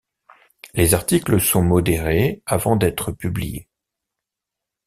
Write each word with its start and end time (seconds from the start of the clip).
Les 0.73 0.95
articles 0.95 1.39
sont 1.39 1.61
modérés 1.61 2.41
avant 2.47 2.75
d'être 2.75 3.11
publiés. 3.11 3.67